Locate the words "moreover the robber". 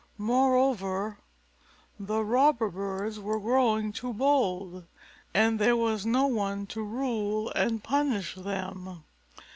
0.17-2.71